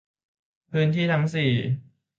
[0.71, 1.51] พื้นที่ทั้ง สี่